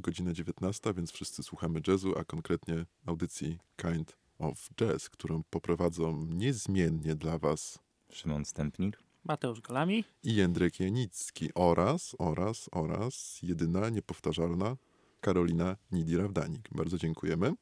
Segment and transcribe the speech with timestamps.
[0.00, 7.14] godzina 19, więc wszyscy słuchamy jazzu, a konkretnie audycji Kind of Jazz, którą poprowadzą niezmiennie
[7.14, 7.78] dla Was
[8.12, 8.98] Szymon Stępnik.
[9.24, 10.04] Mateusz Golami.
[10.22, 14.76] i Jędrek Janicki oraz, oraz, oraz jedyna, niepowtarzalna
[15.20, 16.68] Karolina Nidi-Rawdanik.
[16.70, 17.54] Bardzo dziękujemy.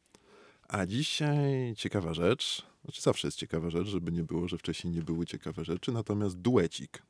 [0.69, 5.03] A dzisiaj ciekawa rzecz, znaczy zawsze jest ciekawa rzecz, żeby nie było, że wcześniej nie
[5.03, 7.03] były ciekawe rzeczy, natomiast duecik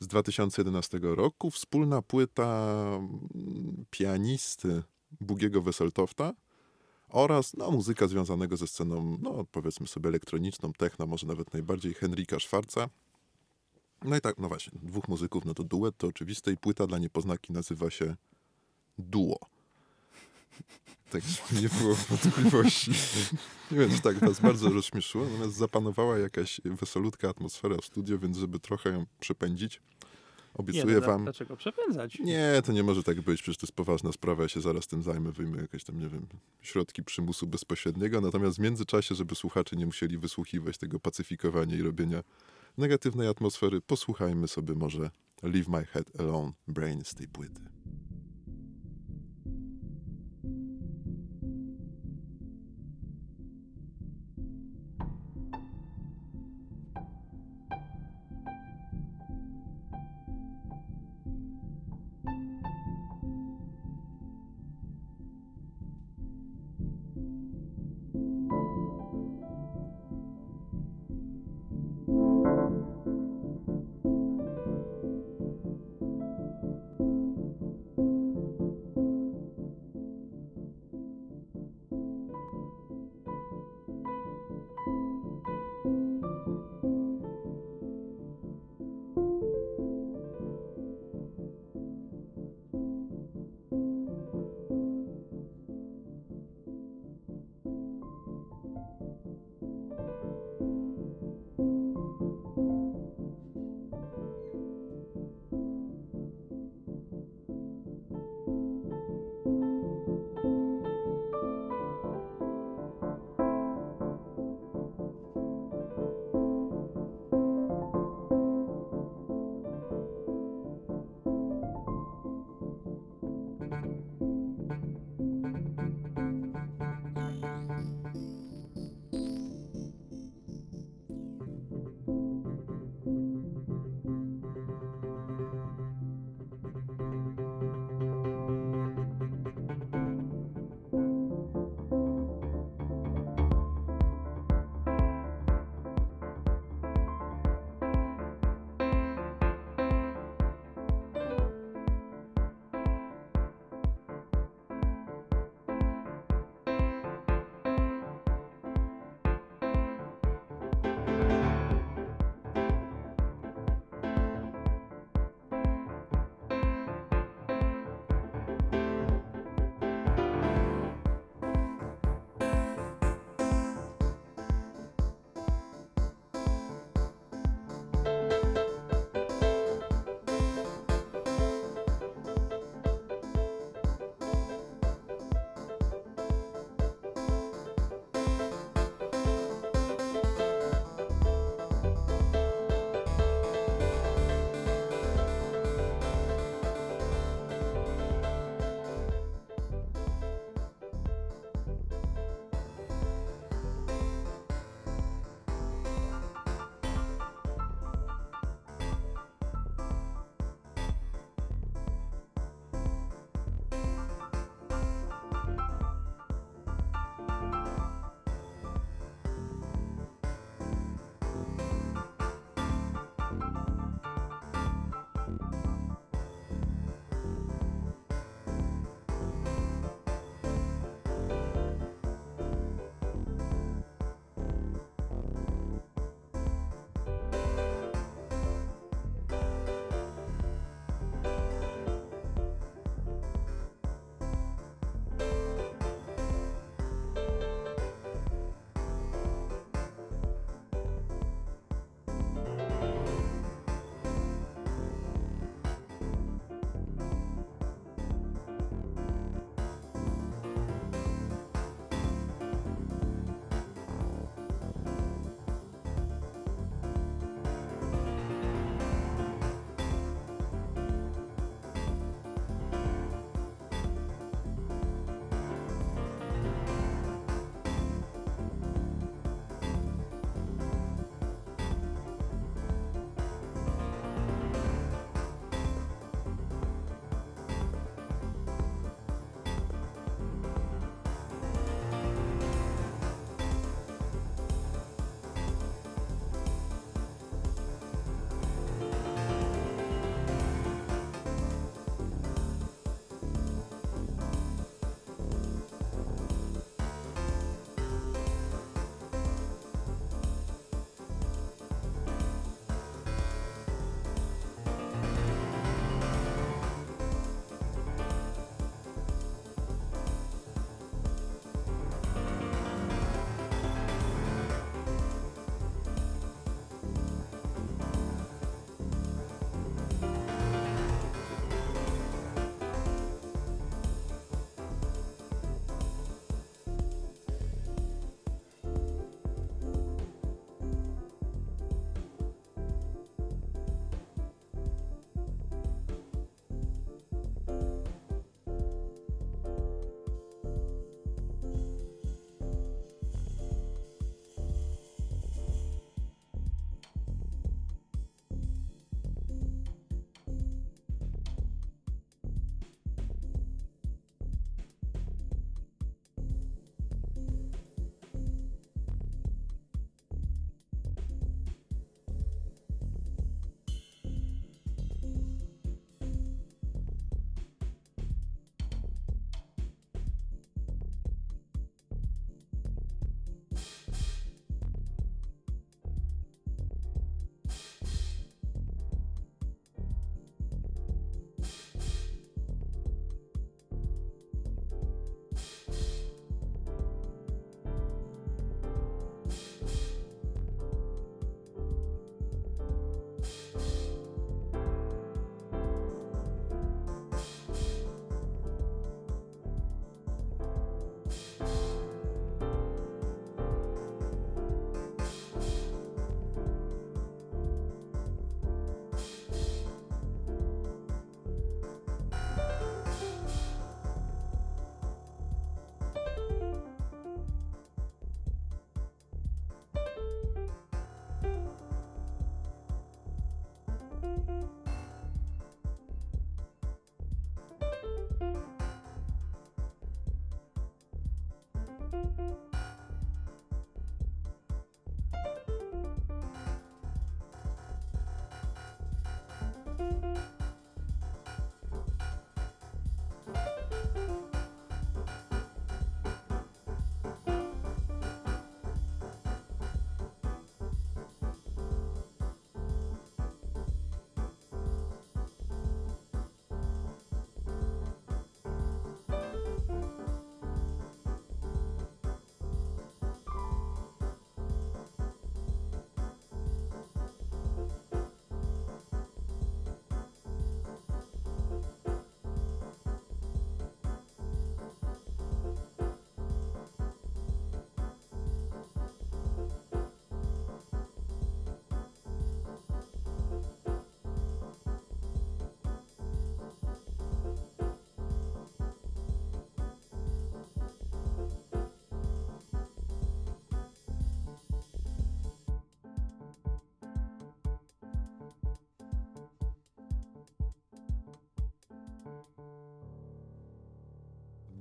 [0.00, 2.82] z 2011 roku, wspólna płyta
[3.90, 4.82] pianisty
[5.20, 6.34] Bugiego Wesseltofta
[7.08, 12.40] oraz no, muzyka związanego ze sceną, no powiedzmy sobie elektroniczną, techno, może nawet najbardziej Henryka
[12.40, 12.88] Schwarza.
[14.04, 16.98] No i tak, no właśnie, dwóch muzyków, no to duet, to oczywiste i płyta dla
[16.98, 18.16] niepoznaki nazywa się
[18.98, 19.38] Duo.
[21.10, 21.22] Tak,
[21.62, 22.90] nie było wątpliwości.
[23.70, 28.58] Nie wiem, tak was bardzo rozśmieszyło, natomiast zapanowała jakaś wesolutka atmosfera w studio, więc żeby
[28.58, 29.80] trochę ją przepędzić,
[30.58, 31.24] obiecuję nie, no, wam...
[31.24, 32.18] Dlaczego przepędzać?
[32.18, 35.02] Nie, to nie może tak być, przecież to jest poważna sprawa, ja się zaraz tym
[35.02, 36.26] zajmę, wyjmę jakieś tam, nie wiem,
[36.60, 42.22] środki przymusu bezpośredniego, natomiast w międzyczasie, żeby słuchacze nie musieli wysłuchiwać tego pacyfikowania i robienia
[42.78, 45.10] negatywnej atmosfery, posłuchajmy sobie może
[45.42, 47.75] Leave My Head Alone, Brain z tej płyty.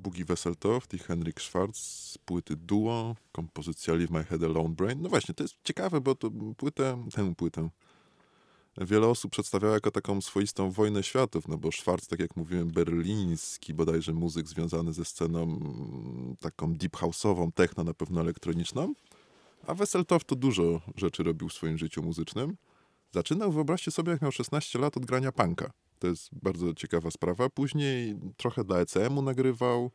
[0.06, 5.02] Boogie Wesseltoft i Henrik Schwarz z płyty Duo, kompozycja Leave My Head Alone Brain.
[5.02, 7.70] No właśnie, to jest ciekawe, bo to płytę, tę płytę
[8.78, 13.74] wiele osób przedstawiało jako taką swoistą wojnę światów, no bo Schwarz, tak jak mówiłem, berliński
[13.74, 18.94] bodajże muzyk związany ze sceną mm, taką deep house'ową, techno na pewno elektroniczną,
[19.68, 22.58] a Wesseltoft to dużo rzeczy robił w swoim życiu muzycznym.
[23.12, 25.72] Zaczynał, wyobraźcie sobie, jak miał 16 lat od grania punka.
[26.00, 27.50] To jest bardzo ciekawa sprawa.
[27.50, 29.92] Później trochę dla ECM-u nagrywał,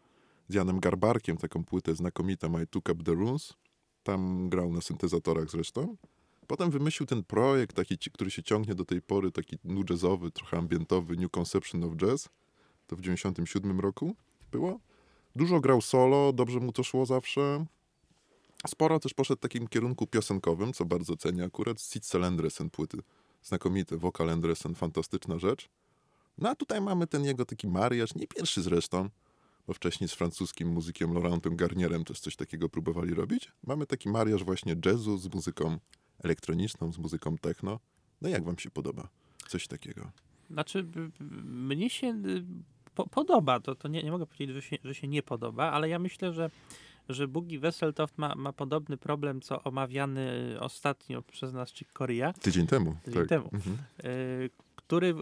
[0.49, 3.55] z Janem Garbarkiem taką płytę znakomitą I Took Up The Runes.
[4.03, 5.97] Tam grał na syntezatorach zresztą.
[6.47, 10.59] Potem wymyślił ten projekt, taki, który się ciągnie do tej pory, taki nu jazzowy, trochę
[10.59, 12.29] ambientowy, New Conception of Jazz.
[12.87, 14.17] To w 97 roku
[14.53, 14.81] było.
[15.37, 17.67] Dużo grał solo, dobrze mu to szło zawsze.
[18.67, 21.81] Sporo też poszedł w takim kierunku piosenkowym, co bardzo cenię akurat.
[21.81, 22.99] Sitzel Andresen płyty.
[23.43, 25.69] Znakomity, wokal Andresen, fantastyczna rzecz.
[26.39, 29.09] No a tutaj mamy ten jego taki mariaż, nie pierwszy zresztą,
[29.67, 33.53] bo wcześniej z francuskim muzykiem Laurentem Garnierem też coś takiego próbowali robić.
[33.67, 35.79] Mamy taki mariaż właśnie jazzu z muzyką
[36.25, 37.81] elektroniczną, z muzyką techno.
[38.23, 39.09] No jak wam się podoba?
[39.49, 40.11] Coś takiego.
[40.51, 40.87] Znaczy,
[41.45, 42.45] mnie się y,
[42.95, 45.89] po, podoba, to, to nie, nie mogę powiedzieć, że się, że się nie podoba, ale
[45.89, 46.51] ja myślę, że,
[47.09, 52.67] że Boogie Wesseltoft ma, ma podobny problem, co omawiany ostatnio przez nas Chick Corea, Tydzień
[52.67, 52.97] temu.
[53.05, 53.29] Tydzień tak.
[53.29, 53.51] temu.
[53.53, 53.77] Mhm.
[54.05, 54.51] y,
[54.91, 55.15] który,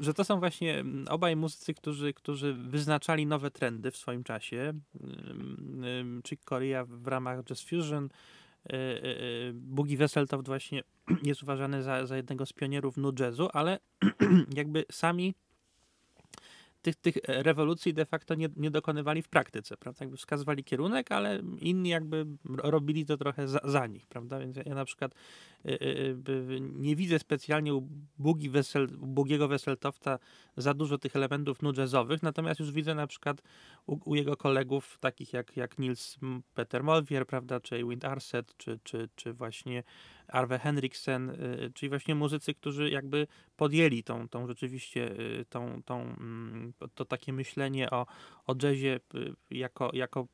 [0.00, 4.72] że to są właśnie mm, obaj muzycy, którzy, którzy wyznaczali nowe trendy w swoim czasie.
[5.04, 10.82] Ym, ym, Chick Corea w ramach Jazz Fusion, y, y, y, Boogie Wesseltoft właśnie
[11.22, 13.78] jest uważany za, za jednego z pionierów nu jazzu, ale
[14.60, 15.34] jakby sami
[16.82, 20.04] tych, tych rewolucji de facto nie, nie dokonywali w praktyce, prawda?
[20.04, 24.38] Jakby wskazywali kierunek, ale inni jakby ro- robili to trochę za, za nich, prawda?
[24.38, 25.14] Więc ja, ja na przykład
[25.66, 25.76] y, y,
[26.28, 30.18] y, nie widzę specjalnie u Bugi Wesel, u Bugiego Wesseltofta
[30.56, 33.42] za dużo tych elementów nu jazzowych, natomiast już widzę na przykład
[33.86, 36.18] u, u jego kolegów takich jak, jak Nils
[36.54, 39.82] Peter Molvier, prawda, czy Wind Arset, czy, czy, czy właśnie
[40.32, 46.00] Arve Henriksen, y, czyli właśnie muzycy, którzy jakby podjęli tą, tą rzeczywiście y, tą, tą,
[46.00, 48.06] mm, to, takie myślenie o,
[48.46, 50.28] o jazzie y, jako, jako,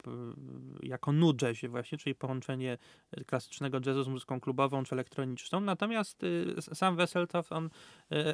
[0.82, 2.78] jako nu jazzie właśnie, czyli połączenie
[3.26, 5.60] klasycznego jazzu z muzyką klubową czy elektroniczną.
[5.60, 6.22] Natomiast
[6.60, 7.70] sam Wesseltoft on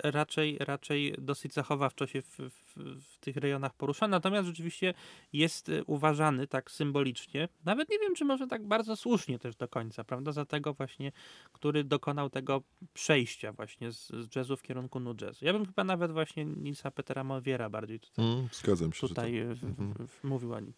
[0.05, 4.09] raczej, raczej dosyć zachowawczo się w, w, w tych rejonach porusza.
[4.09, 4.95] Natomiast rzeczywiście
[5.33, 10.05] jest uważany tak symbolicznie, nawet nie wiem, czy może tak bardzo słusznie też do końca,
[10.05, 11.13] prawda, za tego właśnie,
[11.53, 12.63] który dokonał tego
[12.95, 15.45] przejścia właśnie z, z jazzu w kierunku nu jazzu.
[15.45, 19.37] Ja bym chyba nawet właśnie Nilsa Petera Molviera bardziej tutaj, Mm, zgadzam się, tutaj to...
[19.39, 19.95] y, w, Mhm.
[19.95, 20.73] w, w, mówił o nim.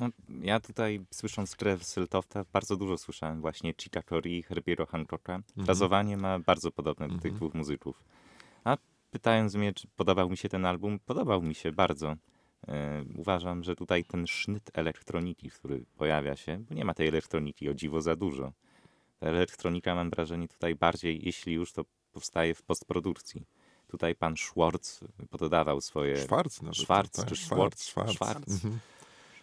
[0.00, 0.08] No,
[0.42, 5.40] ja tutaj słysząc grę Seltofta bardzo dużo słyszałem właśnie Chica Cory i Herbiero Hancocka.
[5.64, 7.36] Frazowanie ma bardzo podobne do tych Mhm.
[7.36, 8.04] dwóch muzyków.
[8.64, 8.76] A
[9.10, 12.16] pytając mnie, czy podobał mi się ten album, podobał mi się bardzo.
[12.68, 17.68] E, uważam, że tutaj ten sznyt elektroniki, który pojawia się, bo nie ma tej elektroniki
[17.68, 18.52] o dziwo za dużo.
[19.20, 23.46] Elektronika mam wrażenie tutaj bardziej, jeśli już, to powstaje w postprodukcji.
[23.88, 26.16] Tutaj pan Schwartz pododawał swoje...
[26.16, 26.78] Schwarz nawet.
[26.78, 27.26] Schwarz tak?
[27.26, 28.14] czy Schwarz, Schwarz?
[28.14, 28.14] Schwarz.
[28.14, 28.64] Schwarz.
[28.64, 28.78] Mhm.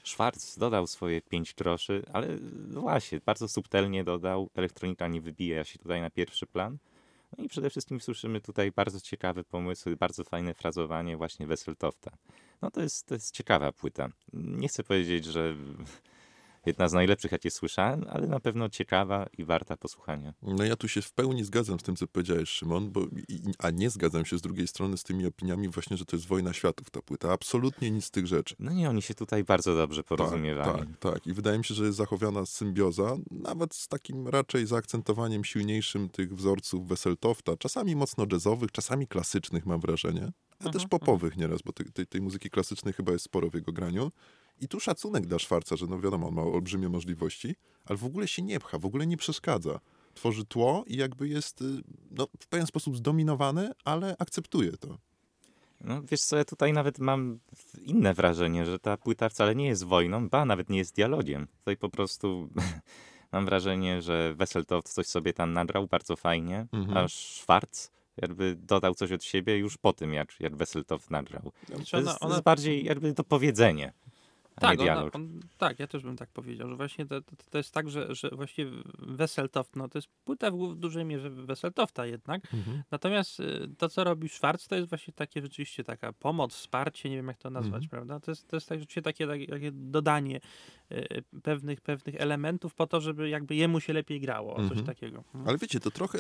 [0.04, 2.28] Schwarz dodał swoje 5 groszy, ale
[2.68, 4.50] no właśnie, bardzo subtelnie dodał.
[4.56, 6.78] Elektronika nie wybija się tutaj na pierwszy plan.
[7.38, 12.12] No i przede wszystkim słyszymy tutaj bardzo ciekawe pomysły, bardzo fajne frazowanie właśnie Wesseltofta.
[12.62, 14.10] No to jest, to jest ciekawa płyta.
[14.34, 15.56] Nie chcę powiedzieć, że
[16.66, 20.34] jedna z najlepszych, jakie słyszałem, ale na pewno ciekawa i warta posłuchania.
[20.42, 23.70] No ja tu się w pełni zgadzam z tym, co powiedziałeś, Szymon, bo, i, a
[23.70, 26.90] nie zgadzam się z drugiej strony z tymi opiniami właśnie, że to jest wojna światów
[26.90, 27.32] ta płyta.
[27.32, 28.56] Absolutnie nic z tych rzeczy.
[28.60, 30.80] No i oni się tutaj bardzo dobrze porozumiewali.
[30.80, 31.28] Tak, tak, tak.
[31.28, 36.36] I wydaje mi się, że jest zachowana symbioza, nawet z takim raczej zaakcentowaniem silniejszym tych
[36.36, 40.32] wzorców Wesseltofta, czasami mocno jazzowych, czasami klasycznych mam wrażenie,
[40.66, 43.54] a też Mhm, popowych nieraz, bo tej, tej, tej muzyki klasycznej chyba jest sporo w
[43.54, 44.12] jego graniu.
[44.62, 47.56] I tu szacunek dla Szwarca, że no wiadomo, on ma olbrzymie możliwości,
[47.86, 49.80] ale w ogóle się nie pcha, w ogóle nie przeszkadza.
[50.14, 51.66] Tworzy tło i jakby jest y,
[52.12, 54.98] no, w pewien sposób zdominowany, ale akceptuje to.
[55.82, 57.40] No wiesz co, ja tutaj nawet mam
[57.82, 61.48] inne wrażenie, że ta płyta wcale nie jest wojną, ba, nawet nie jest dialogiem.
[61.60, 62.50] Tutaj po prostu
[63.32, 66.98] mam wrażenie, że Wesseltoft coś sobie tam nagrał bardzo fajnie, Mhm.
[66.98, 67.88] a Schwarz
[68.22, 71.52] jakby dodał coś od siebie już po tym, jak, jak Wesseltoft nagrał.
[71.68, 73.94] Znaczy To ona- jest, to ona- jest bardziej jakby to powiedzenie,
[74.62, 75.16] Tak, dialog.
[75.16, 78.16] on, tak, ja też bym tak powiedział, że właśnie to, to, to jest tak, że,
[78.16, 82.42] że właściwie Wesseltoft, no to jest płyta w, w dużej mierze Wesseltofta jednak,
[82.92, 87.16] natomiast y, to, co robi Schwarz, to jest właśnie takie rzeczywiście taka pomoc, wsparcie, nie
[87.16, 87.90] wiem jak to nazwać, Mhm.
[87.90, 88.20] prawda?
[88.20, 90.40] To jest, to jest tak, rzeczywiście takie, takie, takie dodanie
[90.92, 94.86] y, pewnych, pewnych elementów po to, żeby jakby jemu się lepiej grało, coś Mhm.
[94.86, 95.18] takiego.
[95.18, 95.48] Mhm.
[95.48, 96.20] Ale wiecie, to trochę,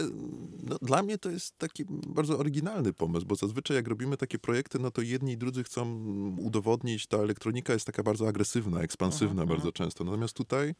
[0.63, 4.79] no, dla mnie to jest taki bardzo oryginalny pomysł, bo zazwyczaj jak robimy takie projekty,
[4.79, 6.05] no to jedni i drudzy chcą
[6.39, 10.03] udowodnić, ta elektronika jest taka bardzo agresywna, ekspansywna Mhm, bardzo często.
[10.03, 10.75] Natomiast tutaj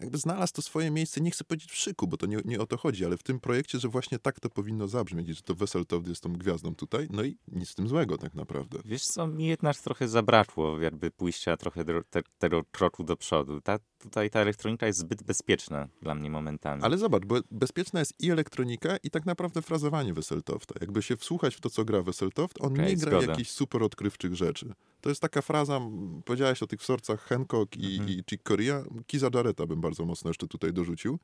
[0.00, 2.66] jakby znalazł to swoje miejsce, nie chcę powiedzieć w szyku, bo to nie, nie o
[2.66, 6.08] to chodzi, ale w tym projekcie, że właśnie tak to powinno zabrzmieć, że to Weseltoft
[6.08, 8.78] jest tą gwiazdą tutaj, no i nic z tym złego tak naprawdę.
[8.84, 13.60] Wiesz co, mi jednak trochę zabrakło jakby pójścia trochę do, te, tego kroku do przodu.
[13.60, 16.82] Ta, tutaj ta elektronika jest zbyt bezpieczna dla mnie momentami.
[16.82, 20.74] Ale zobacz, bo bezpieczna jest i elektronika, i tak naprawdę frazowanie Weseltofta.
[20.80, 23.32] Jakby się wsłuchać w to, co gra Weseltoft, on Okej, nie gra zgoda.
[23.32, 24.72] jakichś super odkrywczych rzeczy.
[25.00, 25.80] To jest taka fraza,
[26.24, 28.08] powiedziałeś o tych wzorcach Hancock i, Mhm.
[28.08, 31.18] i Chick Corea, Kiza Jarretta bym bardzo mocno jeszcze tutaj dorzucił.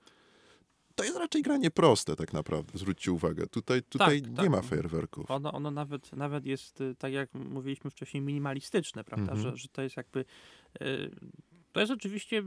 [0.95, 3.47] To jest raczej granie proste tak naprawdę, zwróćcie uwagę.
[3.47, 4.49] Tutaj, tutaj nie tak.
[4.51, 5.31] ma fajerwerków.
[5.31, 9.33] Ono, ono nawet, nawet jest, y, tak jak mówiliśmy wcześniej, minimalistyczne, prawda?
[9.33, 9.51] Mhm.
[9.51, 10.25] Że, że to jest jakby.
[10.83, 11.11] y,
[11.75, 12.43] To jest oczywiście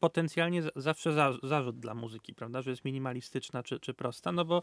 [0.00, 2.62] potencjalnie za- zawsze za, zarzut dla muzyki, prawda?
[2.62, 4.62] Że jest minimalistyczna czy, czy prosta, no bo,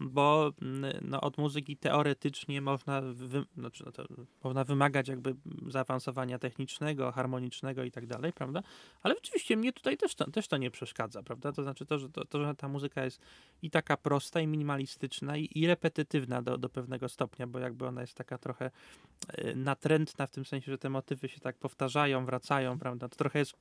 [0.00, 4.04] bo mm, no od muzyki teoretycznie można, wy, znaczy no to,
[4.44, 5.34] można wymagać jakby
[5.68, 8.62] zaawansowania technicznego, harmonicznego i tak dalej, prawda?
[9.02, 11.52] Ale oczywiście mnie tutaj też to, też to nie przeszkadza, prawda?
[11.52, 13.20] To znaczy to, że, to, to, że ta muzyka jest
[13.62, 18.00] i taka prosta, i minimalistyczna, i, i repetytywna do, do pewnego stopnia, bo jakby ona
[18.00, 18.70] jest taka trochę
[19.28, 23.08] e, natrętna w tym sensie, że te motywy się tak powtarzają, wracają, prawda?
[23.08, 23.54] To trochę jest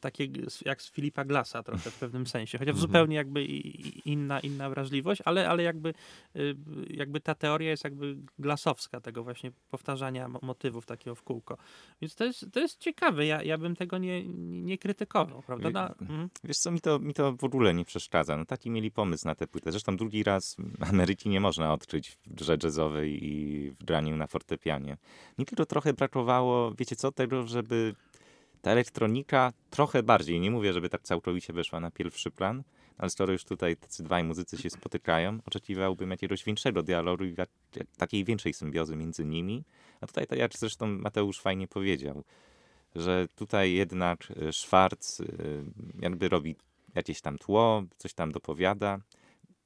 [0.00, 0.28] takie
[0.64, 2.80] jak z Filipa Glassa trochę w pewnym sensie, chociaż Mhm.
[2.80, 3.44] zupełnie jakby
[4.04, 5.94] inna, inna wrażliwość, ale, ale jakby,
[6.36, 6.56] y,
[6.90, 11.56] jakby ta teoria jest jakby glasowska, tego właśnie powtarzania mo- motywów takiego w kółko.
[12.00, 14.24] Więc to jest, to jest ciekawe, ja, ja bym tego nie,
[14.62, 15.94] nie krytykował, prawda?
[16.00, 16.28] No.
[16.44, 18.36] Wiesz co, mi to, mi to w ogóle nie przeszkadza.
[18.36, 19.70] No, taki mieli pomysł na tę płytę.
[19.72, 20.56] Zresztą drugi raz
[20.90, 24.96] Ameryki nie można odkryć w grze jazzowej i w graniu na fortepianie.
[25.38, 27.94] Mi tylko trochę brakowało, wiecie co, tego, żeby
[28.62, 32.62] ta elektronika trochę bardziej, nie mówię, żeby tak całkowicie weszła na pierwszy plan,
[32.98, 37.34] ale skoro już tutaj tacy dwaj muzycy się spotykają, oczekiwałbym jakiegoś większego dialogu i
[37.96, 39.64] takiej większej symbiozy między nimi.
[40.00, 42.24] A tutaj, tak jak zresztą Mateusz fajnie powiedział,
[42.94, 45.24] że tutaj jednak e, Schwarz e,
[46.00, 46.56] jakby robi
[46.94, 48.98] jakieś tam tło, coś tam dopowiada.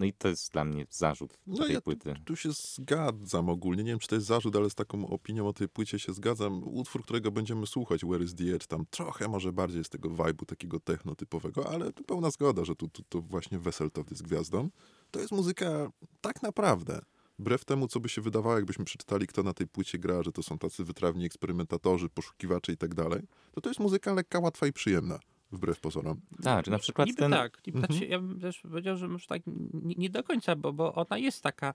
[0.00, 2.14] No i to jest dla mnie zarzut No tej ja tu- płyty.
[2.24, 3.82] Tu się zgadzam ogólnie.
[3.84, 6.62] Nie wiem, czy to jest zarzut, ale z taką opinią o tej płycie się zgadzam.
[6.64, 10.44] Utwór, którego będziemy słuchać, Where is the Edge, tam trochę może bardziej z tego vibe'u
[10.46, 14.68] takiego techno typowego, ale tu pełna zgoda, że tu, tu to właśnie Weseltoft jest gwiazdą.
[15.10, 15.88] To jest muzyka
[16.20, 17.00] tak naprawdę.
[17.38, 20.42] Wbrew temu, co by się wydawało, jakbyśmy przeczytali, kto na tej płycie gra, że to
[20.42, 23.22] są tacy wytrawni eksperymentatorzy, poszukiwacze i tak dalej,
[23.52, 25.18] to to jest muzyka lekka, łatwa i przyjemna.
[25.52, 26.20] Wbrew pozorom.
[26.42, 27.32] Tak, na przykład Niby ten...
[27.32, 27.66] tak.
[27.66, 27.92] Niby Mhm.
[27.92, 29.42] znaczy, ja bym też powiedział, że może tak
[29.72, 31.74] nie, nie do końca, bo, bo ona jest taka,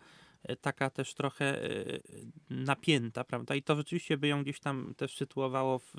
[0.61, 1.99] taka też trochę e,
[2.49, 3.55] napięta, prawda?
[3.55, 5.93] I to rzeczywiście by ją gdzieś tam też sytuowało w,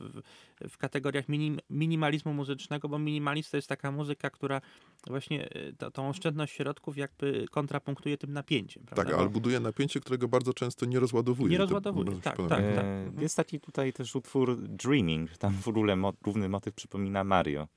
[0.60, 4.60] w- kategoriach minim, minimalizmu muzycznego, bo minimalizm to jest taka muzyka, która
[5.06, 9.04] właśnie e, to, tą oszczędność środków jakby kontrapunktuje tym napięciem, prawda?
[9.04, 11.52] Tak, ale buduje napięcie, którego bardzo często nie rozładowuje.
[11.52, 12.60] Nie rozładowuje, tak, tak, tak.
[12.84, 13.12] E.
[13.18, 15.38] Jest taki tutaj też utwór Dreaming.
[15.38, 17.68] Tam w ogóle mo- główny motyw przypomina Mario.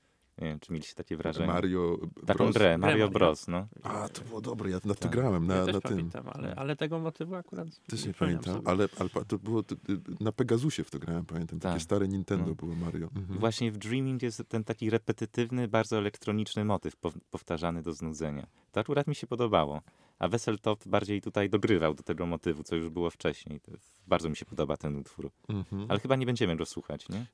[0.41, 1.47] Nie wiem, czy mieliście takie wrażenie.
[1.47, 2.56] Mario Taką Bros.
[2.56, 3.10] grę, Mario Mario.
[3.10, 3.47] Bros.
[3.47, 3.67] No.
[3.84, 5.12] A, to było dobre, ja na to Tak.
[5.12, 5.91] grałem, na, ja też na tym.
[5.91, 8.67] pamiętam, ale, ale tego motywu akurat Też nie pamiętam, sobie.
[8.67, 11.60] ale, ale to było y, na Pegasusie w to grałem, pamiętam.
[11.60, 11.82] Takie Tak.
[11.82, 12.56] stare Nintendo No.
[12.56, 13.08] było Mario.
[13.15, 13.39] Mhm.
[13.39, 18.47] Właśnie w Dreaming jest ten taki repetytywny, bardzo elektroniczny motyw pow- powtarzany do znudzenia.
[18.71, 19.82] To akurat mi się podobało.
[20.21, 23.60] A Weseltoft bardziej tutaj dogrywał do tego motywu, co już było wcześniej.
[23.67, 25.31] Jest, bardzo mi się podoba ten utwór.
[25.49, 25.86] Mhm.
[25.89, 27.25] Ale chyba nie będziemy go słuchać, nie?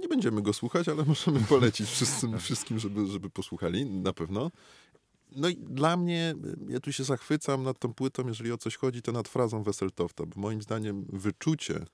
[0.00, 4.50] Nie będziemy go słuchać, ale możemy polecić wszyscy, wszystkim, żeby, żeby posłuchali, na pewno.
[5.36, 6.34] No i dla mnie,
[6.68, 10.26] ja tu się zachwycam nad tą płytą, jeżeli o coś chodzi, to nad frazą Weseltofta,
[10.26, 11.84] bo moim zdaniem wyczucie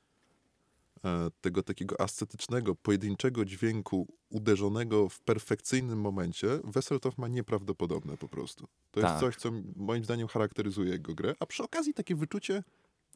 [1.41, 8.67] tego takiego ascetycznego, pojedynczego dźwięku uderzonego w perfekcyjnym momencie, Weseltoft ma nieprawdopodobne po prostu.
[8.91, 9.21] To jest Tak.
[9.21, 12.63] coś, co moim zdaniem charakteryzuje jego grę, a przy okazji takie wyczucie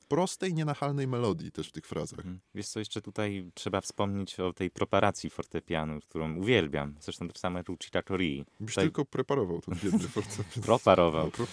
[0.09, 2.19] prostej, nienachalnej melodii też w tych frazach.
[2.19, 2.41] Mhm.
[2.55, 6.95] Wiesz co, jeszcze tutaj trzeba wspomnieć o tej proparacji fortepianu, którą uwielbiam.
[7.01, 8.45] Zresztą tak samo jak u Chita Corii.
[8.61, 10.63] Byś Tutaj- tylko preparował ten biedny fortepian.
[10.67, 11.31] Proparował.
[11.39, 11.47] No, E,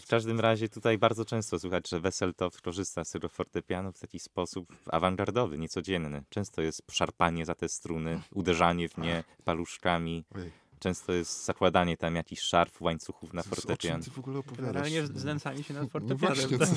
[0.00, 4.76] W każdym razie tutaj bardzo często słychać, że Weseltoft korzysta z fortepianu w taki sposób
[4.86, 6.22] awangardowy, niecodzienny.
[6.28, 10.24] Często jest szarpanie za te struny, uderzanie w nie paluszkami.
[10.34, 10.61] Ojej.
[10.82, 14.02] Często jest zakładanie tam jakichś szarf, łańcuchów na O czym fortepian.
[14.02, 14.66] ty w ogóle opowiadasz?
[14.72, 16.36] Generalnie znęcanie się nad No fortepianem.
[16.36, 16.68] właśnie, tak?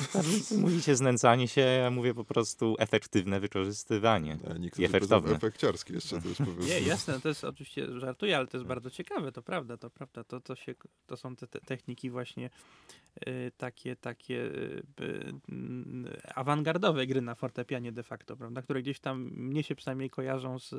[0.58, 4.38] Mówicie znęcanie się, ja mówię po prostu efektywne wykorzystywanie.
[4.50, 5.34] A I niektórzy efektowne.
[5.34, 6.66] efekciarskie jeszcze też powiedzmy.
[6.66, 10.24] Nie, jasne, to jest oczywiście żartuję, ale to jest bardzo ciekawe, to prawda, to prawda.
[10.24, 10.74] To, to, się,
[11.06, 12.50] to są te, te techniki właśnie
[13.28, 19.00] y, takie, takie y, y, y, awangardowe gry na fortepianie de facto, prawda, które gdzieś
[19.00, 20.74] tam mnie się przynajmniej kojarzą z,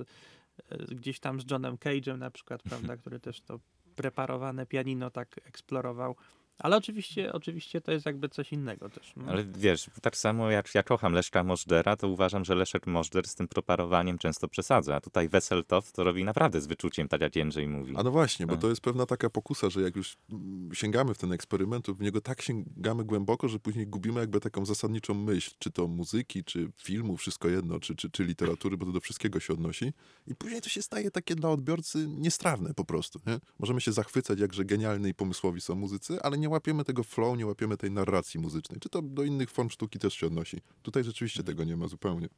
[0.89, 3.59] gdzieś tam z Johnem Cage'em na przykład, prawda, który też to
[3.95, 6.15] preparowane pianino tak eksplorował.
[6.59, 9.13] Ale oczywiście, oczywiście to jest jakby coś innego też.
[9.15, 9.31] no.
[9.31, 13.35] Ale wiesz, tak samo jak ja kocham Leszka Możdżera, to uważam, że Leszek Możdżer z
[13.35, 14.95] tym preparowaniem często przesadza.
[14.95, 17.93] A tutaj Weseltow to robi naprawdę z wyczuciem, tak jak Jędrzej mówi.
[17.97, 21.17] A no właśnie, bo to jest pewna taka pokusa, że jak już mm, sięgamy w
[21.17, 25.51] ten eksperyment, to w niego tak sięgamy głęboko, że później gubimy jakby taką zasadniczą myśl,
[25.59, 29.39] czy to muzyki, czy filmu, wszystko jedno, czy, czy, czy literatury, bo to do wszystkiego
[29.39, 29.93] się odnosi.
[30.27, 33.19] I później to się staje takie dla odbiorcy niestrawne po prostu.
[33.27, 33.39] Nie?
[33.59, 37.45] Możemy się zachwycać, jakże genialni i pomysłowi są muzycy, ale nie łapiemy tego flow, nie
[37.45, 38.79] łapiemy tej narracji muzycznej.
[38.79, 40.57] Czy to do innych form sztuki też się odnosi.
[40.81, 42.29] Tutaj rzeczywiście tego nie ma zupełnie.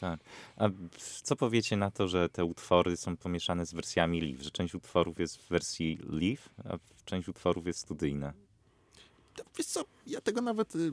[0.00, 0.20] Tak.
[0.56, 0.68] A
[1.22, 4.42] co powiecie na to, że te utwory są pomieszane z wersjami live?
[4.42, 8.32] Że część utworów jest w wersji live, a część utworów jest studyjna.
[9.58, 10.92] Wiesz co, ja tego nawet, y, y,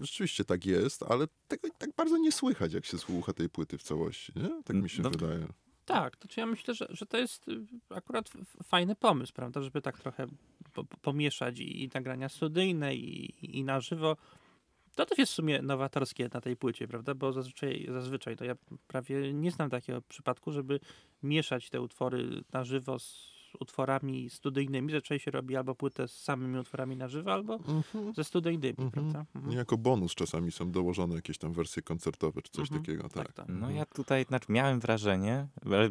[0.00, 3.82] rzeczywiście tak jest, ale tego tak bardzo nie słychać, jak się słucha tej płyty w
[3.82, 4.62] całości, nie?
[4.64, 5.46] Tak mi się No, wydaje.
[5.84, 8.30] Tak, to czy ja myślę, że, że to jest y, akurat
[8.64, 10.26] fajny pomysł, prawda, żeby tak trochę
[11.02, 14.16] pomieszać i, nagrania studyjne i, i na żywo.
[14.94, 18.54] To też jest w sumie nowatorskie na tej płycie, prawda, bo zazwyczaj, zazwyczaj to ja
[18.86, 20.80] prawie nie znam takiego przypadku, żeby
[21.22, 23.29] mieszać te utwory na żywo z
[23.60, 24.92] utworami studyjnymi.
[24.92, 28.14] Zazwyczaj się robi albo płytę z samymi utworami na żywo, albo Mhm.
[28.14, 28.90] ze studyjnymi, Mhm.
[28.90, 29.24] prawda.
[29.34, 29.56] Mhm.
[29.56, 32.80] Jako bonus czasami są dołożone jakieś tam wersje koncertowe, czy coś Mhm.
[32.80, 33.32] takiego, tak.
[33.32, 33.46] tak.
[33.48, 35.90] No ja tutaj znaczy miałem wrażenie, ale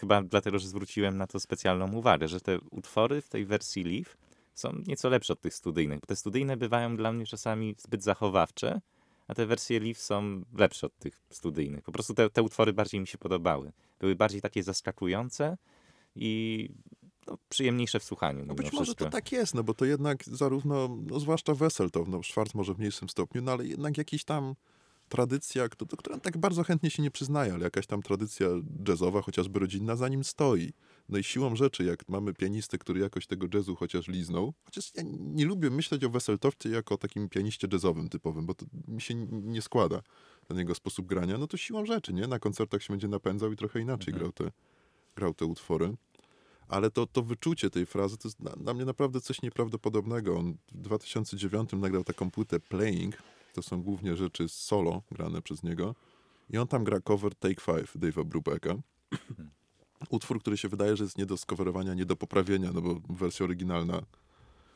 [0.00, 4.16] chyba dlatego, że zwróciłem na to specjalną uwagę, że te utwory w tej wersji live
[4.54, 8.80] są nieco lepsze od tych studyjnych, bo te studyjne bywają dla mnie czasami zbyt zachowawcze,
[9.28, 11.84] a te wersje live są lepsze od tych studyjnych.
[11.84, 13.72] Po prostu te, te utwory bardziej mi się podobały.
[14.00, 15.56] Były bardziej takie zaskakujące
[16.14, 16.68] i
[17.28, 18.44] no, przyjemniejsze w słuchaniu.
[18.46, 19.04] No być może wszystko.
[19.04, 22.78] to tak jest, no bo to jednak zarówno, no zwłaszcza Weseltow, no Schwarz może w
[22.78, 24.54] mniejszym stopniu, no ale jednak jakiś tam
[25.08, 28.48] tradycja, kto- do której tak bardzo chętnie się nie przyznaje, ale jakaś tam tradycja
[28.88, 30.72] jazzowa, chociażby rodzinna, za nim stoi.
[31.08, 35.02] No i siłą rzeczy, jak mamy pianistę, który jakoś tego jazzu chociaż liznął, chociaż ja
[35.18, 39.14] nie lubię myśleć o Weseltowcie jako o takim pianiście jazzowym typowym, bo to mi się
[39.30, 40.02] nie składa
[40.48, 42.26] ten jego sposób grania, no to siłą rzeczy, nie?
[42.26, 44.18] Na koncertach się będzie napędzał i trochę inaczej Mhm.
[44.18, 44.56] grał, te,
[45.16, 45.94] grał te utwory.
[46.68, 50.38] Ale to, to wyczucie tej frazy to jest dla, dla mnie naprawdę coś nieprawdopodobnego.
[50.38, 53.22] On w 2009 nagrał taką płytę Playing.
[53.54, 55.94] To są głównie rzeczy solo grane przez niego.
[56.50, 58.74] I on tam gra cover Take Five Dave'a Brubecka.
[60.10, 63.44] Utwór, który się wydaje, że jest nie do skowerowania, nie do poprawienia, no bo wersja
[63.44, 64.02] oryginalna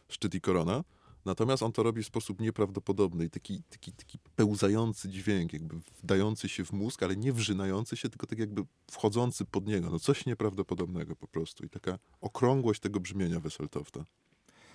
[0.09, 0.85] szczyt i korona.
[1.25, 6.49] Natomiast on to robi w sposób nieprawdopodobny i taki, taki, taki pełzający dźwięk, jakby wdający
[6.49, 9.91] się w mózg, ale nie wrzynający się, tylko tak jakby wchodzący pod niego.
[9.91, 11.65] No coś nieprawdopodobnego po prostu.
[11.65, 14.05] I taka okrągłość tego brzmienia Weseltofta.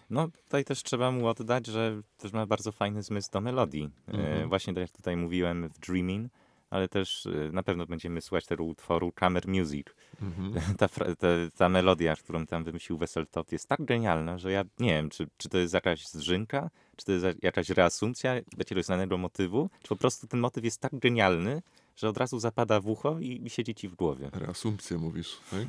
[0.09, 3.89] No tutaj też trzeba mu oddać, że też ma bardzo fajny zmysł do melodii.
[4.07, 4.49] E, Mhm.
[4.49, 6.31] właśnie tak jak tutaj mówiłem w Dreaming,
[6.69, 9.87] ale też e, na pewno będziemy słuchać tego utworu Camera Music.
[10.21, 10.53] Mhm.
[10.77, 11.27] Ta, fra- ta,
[11.57, 15.49] ta melodia, którą tam wymyślił Weseltoft jest tak genialna, że ja nie wiem, czy, czy
[15.49, 20.27] to jest jakaś zżynka, czy to jest jakaś reasumpcja jakiegoś znanego motywu, czy po prostu
[20.27, 21.61] ten motyw jest tak genialny,
[21.95, 24.29] że od razu zapada w ucho i, i siedzi ci w głowie.
[24.33, 25.65] Reasumpcję mówisz, tak?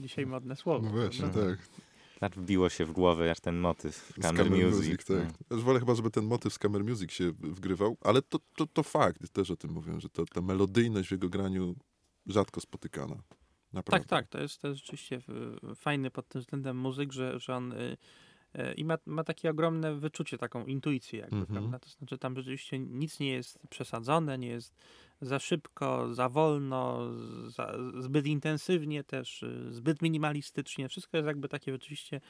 [0.00, 0.86] Dzisiaj modne słowo.
[0.86, 1.24] No właśnie?
[1.24, 1.46] Mhm.
[1.56, 1.58] tak.
[2.20, 4.76] Tak wbiło się w głowę jak ten motyw Camera Music.
[4.76, 5.16] Music, tak.
[5.16, 5.22] no.
[5.50, 8.66] Ja już wolę chyba, żeby ten motyw z Camera Music się wgrywał, ale to, to,
[8.66, 11.74] to fakt, też o tym mówię, że to, ta melodyjność w jego graniu
[12.26, 13.16] rzadko spotykana.
[13.72, 14.08] Naprawdę.
[14.08, 15.20] Tak, tak, to jest, to jest rzeczywiście
[15.72, 17.96] y, fajny pod tym względem muzyk, że, że on y,
[18.58, 21.58] y, i ma, ma takie ogromne wyczucie, taką intuicję jakby, Mhm.
[21.58, 21.78] prawda?
[21.78, 24.74] To znaczy tam rzeczywiście nic nie jest przesadzone, nie jest
[25.20, 27.00] za szybko, za wolno,
[27.46, 30.88] za, zbyt intensywnie też, y, zbyt minimalistycznie.
[30.88, 32.20] Wszystko jest jakby takie rzeczywiście,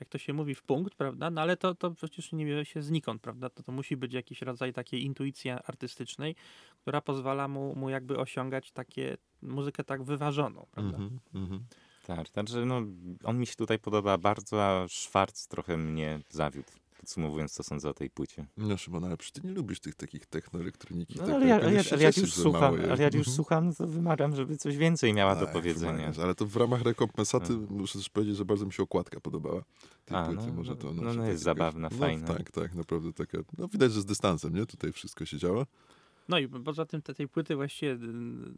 [0.00, 1.30] jak to się mówi, w punkt, prawda?
[1.30, 3.50] No ale to, to przecież nie bierze się znikąd, prawda?
[3.50, 6.36] To, to musi być jakiś rodzaj takiej intuicji artystycznej,
[6.80, 10.96] która pozwala mu, mu jakby osiągać takie muzykę tak wyważoną, prawda?
[10.98, 11.64] Mhm, mhm.
[12.06, 12.82] Tak, także no,
[13.24, 16.81] on mi się tutaj podoba bardzo, a Schwarz trochę mnie zawiódł.
[17.06, 18.46] Podsumowując, co sądzę o tej płycie.
[18.56, 21.14] No Szymon, ale przecież ty nie lubisz tych takich technoelektroniki.
[21.18, 23.72] No, tak, ale, ja, ale, się ale jak już słucham, ale jak już słucham, no
[23.74, 25.92] to wymagam, żeby coś więcej miała do powiedzenia.
[25.92, 27.80] wymagasz, Ale to w ramach rekompensaty Mhm.
[27.80, 29.62] muszę też powiedzieć, że bardzo mi się okładka podobała
[30.04, 30.46] tej A, płyty.
[30.46, 32.26] no, Może no, to, no, no jest zabawna, no, fajna.
[32.26, 33.38] Tak, tak, naprawdę taka.
[33.58, 34.66] No widać, że z dystansem, nie?
[34.66, 35.66] Tutaj wszystko się działo.
[36.28, 37.98] No i poza tym te, tej płyty właściwie y,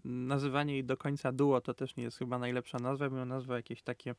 [0.05, 3.57] nazywanie jej do końca duo to też nie jest chyba najlepsza nazwa, bym ją nazwał
[3.57, 4.15] jakieś takie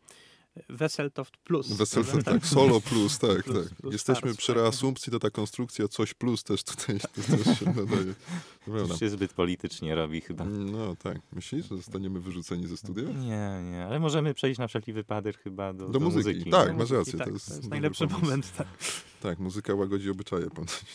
[0.69, 1.67] Weseltoft Plus.
[1.73, 2.31] Weseltoft, prawda?
[2.31, 3.75] tak, solo plus, tak, Plus- tak.
[3.77, 4.55] plus Jesteśmy stars, przy tak.
[4.55, 7.07] reasumpcji, to ta konstrukcja coś plus też tutaj to
[7.43, 8.13] też się nadaje.
[8.65, 8.71] To.
[8.77, 10.45] Już się zbyt politycznie robi chyba.
[10.45, 11.17] No tak.
[11.33, 13.03] Myślisz, że zostaniemy wyrzuceni ze studia?
[13.03, 16.51] Nie, nie, ale możemy przejść na wszelki wypadek chyba do, Do muzyki, muzyki.
[16.51, 16.67] tak.
[16.69, 18.25] Masz muzyki, rację, to tak, jest dobry najlepszy pomysł.
[18.25, 18.53] moment.
[18.57, 18.67] Tak.
[19.21, 20.85] Tak, muzyka łagodzi obyczaje ponoć.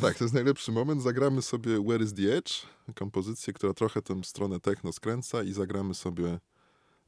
[0.00, 1.02] Tak, to jest najlepszy moment.
[1.02, 2.52] Zagramy sobie Where is the Edge,
[2.94, 6.38] kompozycję, która trochę tę stronę techno skręca i zagramy sobie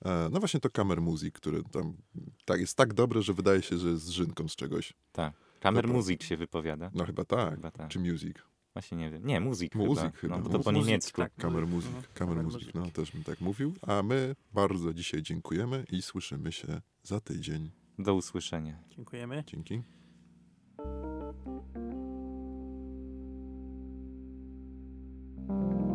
[0.05, 1.97] no właśnie to Kamer Music, który tam
[2.45, 4.93] tak, jest tak dobre, że wydaje się, że jest z żynką z czegoś.
[5.13, 5.35] Tak.
[5.61, 5.97] Kamer Dobra.
[5.97, 6.91] Music się wypowiada.
[6.95, 7.55] No chyba tak.
[7.55, 7.89] Chyba tak.
[7.89, 8.37] Czy Music?
[8.73, 9.27] Właśnie nie wiem.
[9.27, 10.11] Nie, Muzik Muzik chyba.
[10.17, 10.37] chyba.
[10.37, 11.21] No, bo to po niemiecku.
[11.23, 11.35] tak.
[11.35, 11.89] Kamer Music.
[11.89, 12.05] Mhm.
[12.15, 12.75] Kamer Music, Music.
[12.75, 13.75] no też bym tak mówił.
[13.83, 17.71] A my bardzo dzisiaj dziękujemy i słyszymy się za tydzień.
[17.99, 18.79] Do usłyszenia.
[18.91, 19.45] Dziękujemy.
[19.47, 19.83] Dzięki.
[25.49, 25.86] Thank